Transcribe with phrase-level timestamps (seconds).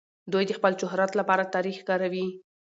[0.31, 2.27] دوی د خپل شهرت لپاره تاريخ کاروي.